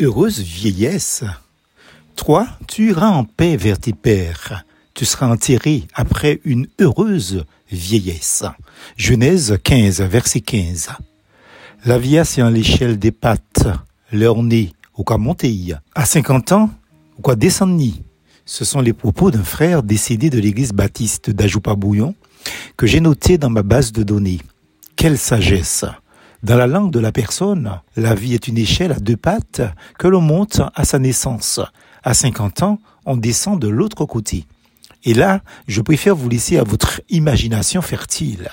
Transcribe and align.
heureuse 0.00 0.40
vieillesse. 0.40 1.24
Toi, 2.16 2.46
tu 2.68 2.90
iras 2.90 3.10
en 3.10 3.24
paix 3.24 3.56
vers 3.56 3.78
tes 3.78 3.92
pères. 3.92 4.64
Tu 4.94 5.04
seras 5.04 5.26
enterré 5.26 5.84
après 5.94 6.40
une 6.44 6.68
heureuse 6.80 7.44
vieillesse. 7.70 8.44
Genèse 8.96 9.58
15, 9.62 10.00
verset 10.02 10.40
15. 10.40 10.90
La 11.84 11.98
vieillesse 11.98 12.38
est 12.38 12.42
en 12.42 12.50
l'échelle 12.50 12.98
des 12.98 13.12
pattes, 13.12 13.66
leur 14.12 14.42
nez, 14.42 14.72
ou 14.96 15.04
quoi 15.04 15.18
monter. 15.18 15.74
À 15.94 16.06
50 16.06 16.52
ans, 16.52 16.70
ou 17.18 17.22
quoi 17.22 17.36
descendre 17.36 17.82
Ce 18.46 18.64
sont 18.64 18.80
les 18.80 18.92
propos 18.92 19.30
d'un 19.30 19.42
frère 19.42 19.82
décédé 19.82 20.30
de 20.30 20.38
l'église 20.38 20.72
baptiste 20.72 21.30
d'Ajoupa-Bouillon 21.30 22.14
que 22.76 22.86
j'ai 22.86 23.00
noté 23.00 23.38
dans 23.38 23.50
ma 23.50 23.62
base 23.62 23.92
de 23.92 24.02
données. 24.02 24.40
Quelle 24.96 25.18
sagesse! 25.18 25.84
Dans 26.44 26.58
la 26.58 26.66
langue 26.66 26.90
de 26.90 27.00
la 27.00 27.10
personne, 27.10 27.80
la 27.96 28.14
vie 28.14 28.34
est 28.34 28.48
une 28.48 28.58
échelle 28.58 28.92
à 28.92 29.00
deux 29.00 29.16
pattes 29.16 29.62
que 29.98 30.06
l'on 30.06 30.20
monte 30.20 30.60
à 30.74 30.84
sa 30.84 30.98
naissance. 30.98 31.58
À 32.02 32.12
50 32.12 32.62
ans, 32.62 32.78
on 33.06 33.16
descend 33.16 33.58
de 33.58 33.68
l'autre 33.68 34.04
côté. 34.04 34.44
Et 35.04 35.14
là, 35.14 35.40
je 35.68 35.80
préfère 35.80 36.14
vous 36.14 36.28
laisser 36.28 36.58
à 36.58 36.62
votre 36.62 37.00
imagination 37.08 37.80
fertile. 37.80 38.50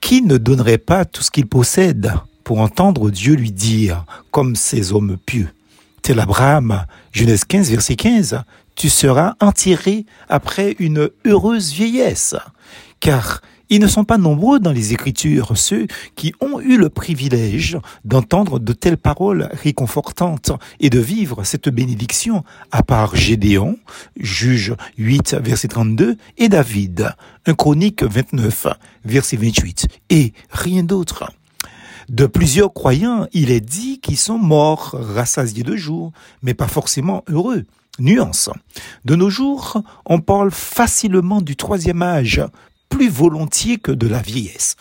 Qui 0.00 0.22
ne 0.22 0.38
donnerait 0.38 0.78
pas 0.78 1.04
tout 1.04 1.22
ce 1.22 1.30
qu'il 1.30 1.46
possède 1.46 2.14
pour 2.44 2.60
entendre 2.60 3.10
Dieu 3.10 3.34
lui 3.34 3.52
dire, 3.52 4.06
comme 4.30 4.56
ces 4.56 4.94
hommes 4.94 5.18
pieux? 5.26 5.50
Tel 6.00 6.18
Abraham, 6.18 6.86
Genèse 7.12 7.44
15, 7.44 7.70
verset 7.72 7.96
15, 7.96 8.42
tu 8.74 8.88
seras 8.88 9.34
enterré 9.40 10.06
après 10.30 10.76
une 10.78 11.10
heureuse 11.26 11.72
vieillesse. 11.72 12.36
Car 13.00 13.42
ils 13.70 13.80
ne 13.80 13.86
sont 13.86 14.04
pas 14.04 14.18
nombreux 14.18 14.58
dans 14.58 14.72
les 14.72 14.92
Écritures, 14.92 15.56
ceux 15.56 15.86
qui 16.16 16.34
ont 16.40 16.60
eu 16.60 16.76
le 16.76 16.88
privilège 16.88 17.78
d'entendre 18.04 18.58
de 18.58 18.72
telles 18.72 18.96
paroles 18.96 19.48
réconfortantes 19.52 20.52
et 20.80 20.90
de 20.90 20.98
vivre 20.98 21.44
cette 21.44 21.68
bénédiction, 21.68 22.44
à 22.72 22.82
part 22.82 23.14
Gédéon, 23.14 23.78
juge 24.18 24.74
8, 24.98 25.36
verset 25.40 25.68
32, 25.68 26.16
et 26.36 26.48
David, 26.48 27.14
un 27.46 27.54
chronique 27.54 28.02
29, 28.02 28.66
verset 29.04 29.36
28, 29.36 29.86
et 30.10 30.32
rien 30.50 30.82
d'autre. 30.82 31.32
De 32.08 32.26
plusieurs 32.26 32.74
croyants, 32.74 33.28
il 33.32 33.52
est 33.52 33.60
dit 33.60 34.00
qu'ils 34.00 34.16
sont 34.16 34.38
morts, 34.38 34.96
rassasiés 34.98 35.62
de 35.62 35.76
jour, 35.76 36.12
mais 36.42 36.54
pas 36.54 36.66
forcément 36.66 37.22
heureux. 37.28 37.64
Nuance. 38.00 38.50
De 39.04 39.14
nos 39.14 39.30
jours, 39.30 39.82
on 40.06 40.20
parle 40.20 40.50
facilement 40.50 41.42
du 41.42 41.54
troisième 41.54 42.02
âge, 42.02 42.42
plus 43.00 43.08
volontiers 43.08 43.78
que 43.78 43.92
de 43.92 44.06
la 44.06 44.20
vieillesse. 44.20 44.76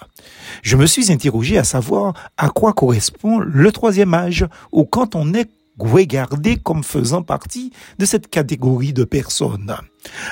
Je 0.62 0.76
me 0.76 0.88
suis 0.88 1.10
interrogé 1.10 1.58
à 1.58 1.64
savoir 1.64 2.14
à 2.36 2.50
quoi 2.50 2.74
correspond 2.74 3.40
le 3.40 3.72
troisième 3.72 4.14
âge 4.14 4.46
ou 4.74 4.84
quand 4.84 5.16
on 5.16 5.34
est 5.34 5.50
regardé 5.78 6.58
comme 6.58 6.84
faisant 6.84 7.22
partie 7.22 7.72
de 7.98 8.04
cette 8.06 8.30
catégorie 8.30 8.92
de 8.92 9.06
personnes. 9.06 9.74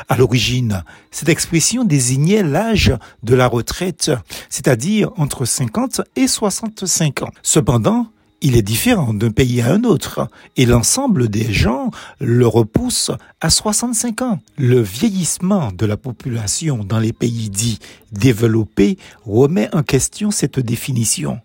À 0.10 0.18
l'origine, 0.18 0.84
cette 1.12 1.30
expression 1.30 1.86
désignait 1.86 2.44
l'âge 2.44 2.94
de 3.24 3.36
la 3.36 3.48
retraite, 3.48 4.12
c'est-à-dire 4.50 5.12
entre 5.16 5.46
50 5.46 6.02
et 6.18 6.28
65 6.28 7.22
ans. 7.22 7.32
Cependant, 7.42 8.08
il 8.42 8.56
est 8.56 8.62
différent 8.62 9.14
d'un 9.14 9.32
pays 9.32 9.62
à 9.62 9.72
un 9.74 9.84
autre 9.84 10.30
et 10.58 10.66
l'ensemble 10.66 11.28
des 11.28 11.52
gens 11.52 11.90
le 12.20 12.46
repousse 12.46 13.12
à 13.42 13.50
65 13.50 14.22
ans. 14.22 14.40
Le 14.58 14.80
vieillissement 14.80 15.72
de 15.72 15.86
la 15.86 15.98
population 15.98 16.84
dans 16.84 17.00
les 17.00 17.14
pays 17.14 17.50
dits 17.50 17.80
développés 18.12 18.98
remet 19.26 19.74
en 19.76 19.82
question 19.82 20.30
cette 20.32 20.60
définition, 20.60 21.40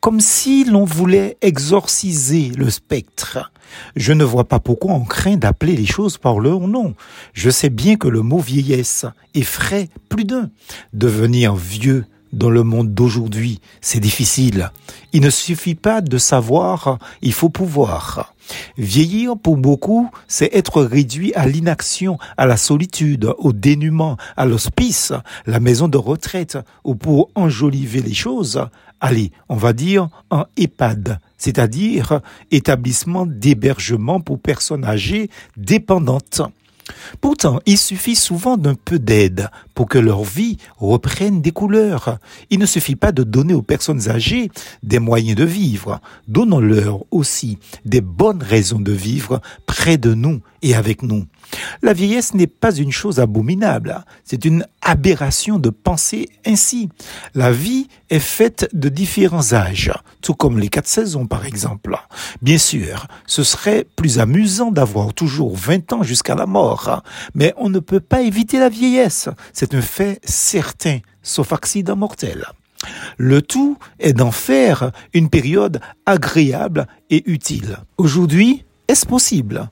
comme 0.00 0.20
si 0.20 0.64
l'on 0.64 0.84
voulait 0.84 1.38
exorciser 1.40 2.50
le 2.56 2.68
spectre. 2.68 3.50
Je 3.96 4.12
ne 4.12 4.24
vois 4.24 4.44
pas 4.44 4.60
pourquoi 4.60 4.92
on 4.92 5.04
craint 5.04 5.36
d'appeler 5.36 5.76
les 5.76 5.86
choses 5.86 6.18
par 6.18 6.38
leur 6.38 6.60
nom. 6.60 6.94
Je 7.32 7.50
sais 7.50 7.70
bien 7.70 7.96
que 7.96 8.08
le 8.08 8.20
mot 8.20 8.38
vieillesse 8.38 9.06
effraie 9.34 9.88
plus 10.08 10.24
d'un. 10.24 10.50
Devenir 10.92 11.56
vieux 11.56 12.04
dans 12.34 12.50
le 12.50 12.62
monde 12.62 12.92
d'aujourd'hui, 12.92 13.60
c'est 13.80 14.00
difficile. 14.00 14.70
Il 15.12 15.22
ne 15.22 15.30
suffit 15.30 15.74
pas 15.74 16.00
de 16.00 16.18
savoir, 16.18 16.98
il 17.22 17.32
faut 17.32 17.48
pouvoir. 17.48 18.34
Vieillir 18.76 19.36
pour 19.36 19.56
beaucoup, 19.56 20.10
c'est 20.28 20.54
être 20.54 20.82
réduit 20.82 21.32
à 21.34 21.46
l'inaction, 21.46 22.18
à 22.36 22.46
la 22.46 22.56
solitude, 22.56 23.32
au 23.38 23.52
dénuement, 23.52 24.16
à 24.36 24.44
l'hospice, 24.44 25.12
la 25.46 25.60
maison 25.60 25.88
de 25.88 25.98
retraite, 25.98 26.58
ou 26.84 26.94
pour 26.94 27.30
enjoliver 27.34 28.02
les 28.02 28.14
choses, 28.14 28.66
allez, 29.00 29.32
on 29.48 29.56
va 29.56 29.72
dire 29.72 30.08
un 30.30 30.46
EHPAD, 30.56 31.20
c'est-à-dire 31.38 32.20
établissement 32.50 33.26
d'hébergement 33.26 34.20
pour 34.20 34.40
personnes 34.40 34.84
âgées 34.84 35.30
dépendantes. 35.56 36.42
Pourtant, 37.20 37.60
il 37.66 37.78
suffit 37.78 38.16
souvent 38.16 38.56
d'un 38.56 38.74
peu 38.74 38.98
d'aide 38.98 39.48
pour 39.74 39.88
que 39.88 39.98
leur 39.98 40.22
vie 40.22 40.58
reprenne 40.76 41.40
des 41.40 41.50
couleurs. 41.50 42.18
Il 42.50 42.58
ne 42.58 42.66
suffit 42.66 42.96
pas 42.96 43.12
de 43.12 43.22
donner 43.22 43.54
aux 43.54 43.62
personnes 43.62 44.08
âgées 44.08 44.50
des 44.82 44.98
moyens 44.98 45.36
de 45.36 45.44
vivre. 45.44 46.00
Donnons-leur 46.28 47.00
aussi 47.10 47.58
des 47.84 48.00
bonnes 48.00 48.42
raisons 48.42 48.80
de 48.80 48.92
vivre 48.92 49.40
près 49.66 49.96
de 49.96 50.14
nous 50.14 50.40
et 50.62 50.74
avec 50.74 51.02
nous. 51.02 51.24
La 51.82 51.92
vieillesse 51.92 52.34
n'est 52.34 52.46
pas 52.46 52.74
une 52.74 52.92
chose 52.92 53.20
abominable, 53.20 54.04
c'est 54.24 54.44
une 54.44 54.66
aberration 54.84 55.58
de 55.58 55.70
penser 55.70 56.28
ainsi. 56.46 56.88
La 57.34 57.50
vie 57.50 57.88
est 58.10 58.20
faite 58.20 58.68
de 58.72 58.88
différents 58.88 59.52
âges, 59.52 59.92
tout 60.20 60.34
comme 60.34 60.58
les 60.58 60.68
quatre 60.68 60.86
saisons 60.86 61.26
par 61.26 61.46
exemple. 61.46 61.96
Bien 62.42 62.58
sûr, 62.58 63.06
ce 63.26 63.42
serait 63.42 63.86
plus 63.96 64.20
amusant 64.20 64.70
d'avoir 64.70 65.12
toujours 65.14 65.56
20 65.56 65.92
ans 65.94 66.02
jusqu'à 66.02 66.34
la 66.34 66.46
mort, 66.46 67.02
mais 67.34 67.54
on 67.56 67.70
ne 67.70 67.80
peut 67.80 68.00
pas 68.00 68.22
éviter 68.22 68.58
la 68.58 68.68
vieillesse, 68.68 69.28
c'est 69.52 69.74
un 69.74 69.82
fait 69.82 70.20
certain, 70.24 70.98
sauf 71.22 71.52
accident 71.52 71.96
mortel. 71.96 72.46
Le 73.16 73.40
tout 73.40 73.78
est 73.98 74.12
d'en 74.12 74.30
faire 74.30 74.92
une 75.14 75.30
période 75.30 75.80
agréable 76.04 76.86
et 77.08 77.22
utile. 77.30 77.78
Aujourd'hui, 77.96 78.64
est-ce 78.88 79.06
possible? 79.06 79.70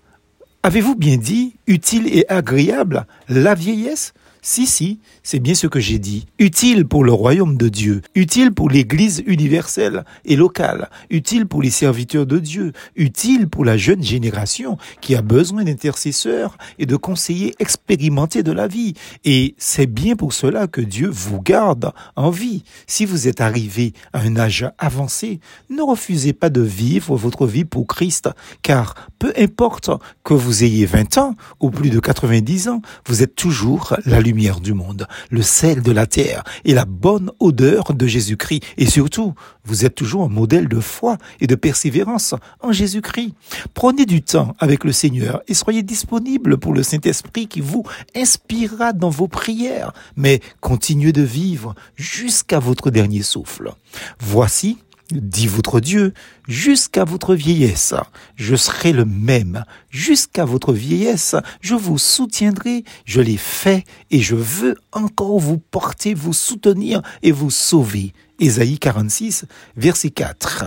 Avez-vous 0.62 0.94
bien 0.94 1.16
dit 1.16 1.56
utile 1.66 2.06
et 2.06 2.24
agréable 2.28 3.06
la 3.28 3.54
vieillesse? 3.54 4.14
Si, 4.44 4.66
si, 4.66 4.98
c'est 5.22 5.38
bien 5.38 5.54
ce 5.54 5.68
que 5.68 5.78
j'ai 5.78 6.00
dit. 6.00 6.26
Utile 6.40 6.84
pour 6.84 7.04
le 7.04 7.12
royaume 7.12 7.56
de 7.56 7.68
Dieu, 7.68 8.02
utile 8.16 8.50
pour 8.50 8.68
l'Église 8.68 9.22
universelle 9.24 10.04
et 10.24 10.34
locale, 10.34 10.90
utile 11.10 11.46
pour 11.46 11.62
les 11.62 11.70
serviteurs 11.70 12.26
de 12.26 12.40
Dieu, 12.40 12.72
utile 12.96 13.48
pour 13.48 13.64
la 13.64 13.76
jeune 13.76 14.02
génération 14.02 14.78
qui 15.00 15.14
a 15.14 15.22
besoin 15.22 15.62
d'intercesseurs 15.62 16.58
et 16.80 16.86
de 16.86 16.96
conseillers 16.96 17.54
expérimentés 17.60 18.42
de 18.42 18.50
la 18.50 18.66
vie. 18.66 18.94
Et 19.24 19.54
c'est 19.58 19.86
bien 19.86 20.16
pour 20.16 20.32
cela 20.32 20.66
que 20.66 20.80
Dieu 20.80 21.08
vous 21.08 21.40
garde 21.40 21.92
en 22.16 22.30
vie. 22.30 22.64
Si 22.88 23.04
vous 23.04 23.28
êtes 23.28 23.40
arrivé 23.40 23.92
à 24.12 24.22
un 24.22 24.36
âge 24.36 24.68
avancé, 24.76 25.38
ne 25.70 25.82
refusez 25.82 26.32
pas 26.32 26.50
de 26.50 26.62
vivre 26.62 27.16
votre 27.16 27.46
vie 27.46 27.64
pour 27.64 27.86
Christ, 27.86 28.28
car 28.62 29.08
peu 29.20 29.32
importe 29.38 29.90
que 30.24 30.34
vous 30.34 30.64
ayez 30.64 30.84
20 30.84 31.18
ans 31.18 31.36
ou 31.60 31.70
plus 31.70 31.90
de 31.90 32.00
90 32.00 32.68
ans, 32.70 32.82
vous 33.06 33.22
êtes 33.22 33.36
toujours 33.36 33.94
la 34.04 34.18
lumière 34.18 34.31
lumière 34.32 34.60
du 34.60 34.72
monde, 34.72 35.06
le 35.30 35.42
sel 35.42 35.82
de 35.82 35.92
la 35.92 36.06
terre 36.06 36.42
et 36.64 36.72
la 36.72 36.86
bonne 36.86 37.30
odeur 37.38 37.92
de 37.92 38.06
Jésus-Christ. 38.06 38.62
Et 38.78 38.86
surtout, 38.86 39.34
vous 39.66 39.84
êtes 39.84 39.94
toujours 39.94 40.24
un 40.24 40.28
modèle 40.28 40.68
de 40.68 40.80
foi 40.80 41.18
et 41.42 41.46
de 41.46 41.54
persévérance 41.54 42.34
en 42.60 42.72
Jésus-Christ. 42.72 43.34
Prenez 43.74 44.06
du 44.06 44.22
temps 44.22 44.56
avec 44.58 44.84
le 44.84 44.92
Seigneur 44.92 45.42
et 45.48 45.54
soyez 45.54 45.82
disponible 45.82 46.56
pour 46.56 46.72
le 46.72 46.82
Saint-Esprit 46.82 47.46
qui 47.46 47.60
vous 47.60 47.84
inspirera 48.16 48.94
dans 48.94 49.10
vos 49.10 49.28
prières. 49.28 49.92
Mais 50.16 50.40
continuez 50.60 51.12
de 51.12 51.22
vivre 51.22 51.74
jusqu'à 51.94 52.58
votre 52.58 52.88
dernier 52.88 53.22
souffle. 53.22 53.74
Voici 54.18 54.78
dit 55.20 55.46
votre 55.46 55.80
Dieu, 55.80 56.12
jusqu'à 56.48 57.04
votre 57.04 57.34
vieillesse, 57.34 57.94
je 58.36 58.56
serai 58.56 58.92
le 58.92 59.04
même. 59.04 59.64
Jusqu'à 59.90 60.44
votre 60.44 60.72
vieillesse, 60.72 61.36
je 61.60 61.74
vous 61.74 61.98
soutiendrai, 61.98 62.84
je 63.04 63.20
l'ai 63.20 63.36
fait 63.36 63.84
et 64.10 64.20
je 64.20 64.36
veux 64.36 64.76
encore 64.92 65.38
vous 65.38 65.58
porter, 65.58 66.14
vous 66.14 66.32
soutenir 66.32 67.02
et 67.22 67.32
vous 67.32 67.50
sauver. 67.50 68.12
Ésaïe 68.42 68.80
46, 68.80 69.44
verset 69.76 70.10
4. 70.10 70.64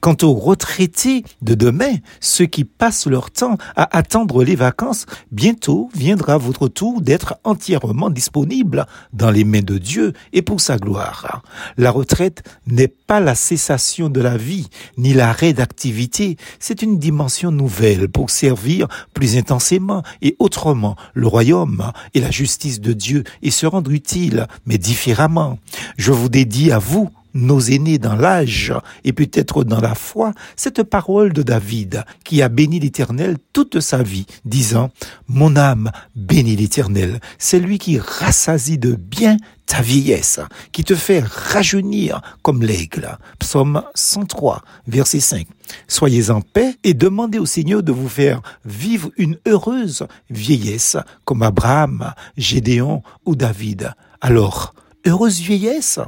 Quant 0.00 0.16
aux 0.22 0.32
retraités 0.32 1.22
de 1.42 1.52
demain, 1.52 1.96
ceux 2.18 2.46
qui 2.46 2.64
passent 2.64 3.06
leur 3.06 3.30
temps 3.30 3.58
à 3.76 3.94
attendre 3.94 4.42
les 4.42 4.56
vacances, 4.56 5.04
bientôt 5.30 5.90
viendra 5.94 6.38
votre 6.38 6.68
tour 6.68 7.02
d'être 7.02 7.36
entièrement 7.44 8.08
disponible 8.08 8.86
dans 9.12 9.30
les 9.30 9.44
mains 9.44 9.60
de 9.60 9.76
Dieu 9.76 10.14
et 10.32 10.40
pour 10.40 10.62
sa 10.62 10.78
gloire. 10.78 11.42
La 11.76 11.90
retraite 11.90 12.42
n'est 12.66 12.88
pas 12.88 13.20
la 13.20 13.34
cessation 13.34 14.08
de 14.08 14.22
la 14.22 14.38
vie, 14.38 14.70
ni 14.96 15.12
l'arrêt 15.12 15.52
d'activité, 15.52 16.38
c'est 16.58 16.80
une 16.80 16.98
dimension 16.98 17.50
nouvelle 17.50 18.08
pour 18.08 18.30
servir 18.30 18.88
plus 19.12 19.36
intensément 19.36 20.02
et 20.22 20.36
autrement 20.38 20.96
le 21.12 21.26
royaume 21.26 21.92
et 22.14 22.20
la 22.20 22.30
justice 22.30 22.80
de 22.80 22.94
Dieu 22.94 23.24
et 23.42 23.50
se 23.50 23.66
rendre 23.66 23.90
utile, 23.90 24.46
mais 24.64 24.78
différemment. 24.78 25.58
Je 25.98 26.12
vous 26.12 26.30
dédie 26.30 26.72
à 26.72 26.78
vous 26.78 27.09
nos 27.34 27.60
aînés 27.60 27.98
dans 27.98 28.16
l'âge 28.16 28.72
et 29.04 29.12
peut-être 29.12 29.64
dans 29.64 29.80
la 29.80 29.94
foi, 29.94 30.32
cette 30.56 30.82
parole 30.82 31.32
de 31.32 31.42
David 31.42 32.04
qui 32.24 32.42
a 32.42 32.48
béni 32.48 32.80
l'Éternel 32.80 33.36
toute 33.52 33.80
sa 33.80 34.02
vie, 34.02 34.26
disant, 34.44 34.90
Mon 35.28 35.56
âme 35.56 35.90
bénit 36.16 36.56
l'Éternel, 36.56 37.20
c'est 37.38 37.60
lui 37.60 37.78
qui 37.78 37.98
rassasie 37.98 38.78
de 38.78 38.94
bien 38.94 39.36
ta 39.66 39.82
vieillesse, 39.82 40.40
qui 40.72 40.82
te 40.82 40.96
fait 40.96 41.24
rajeunir 41.24 42.20
comme 42.42 42.62
l'aigle. 42.62 43.16
Psaume 43.38 43.84
103, 43.94 44.62
verset 44.88 45.20
5. 45.20 45.46
Soyez 45.86 46.30
en 46.30 46.40
paix 46.40 46.74
et 46.82 46.94
demandez 46.94 47.38
au 47.38 47.46
Seigneur 47.46 47.82
de 47.82 47.92
vous 47.92 48.08
faire 48.08 48.42
vivre 48.64 49.10
une 49.16 49.38
heureuse 49.46 50.06
vieillesse 50.28 50.96
comme 51.24 51.42
Abraham, 51.42 52.12
Gédéon 52.36 53.04
ou 53.24 53.36
David. 53.36 53.92
Alors, 54.20 54.74
heureuse 55.06 55.38
vieillesse? 55.38 56.00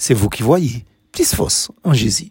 C'est 0.00 0.14
vous 0.14 0.30
qui 0.30 0.42
voyez. 0.42 0.84
Plus 1.12 1.34
fausse 1.34 1.70
en 1.84 1.92
Jésus. 1.92 2.28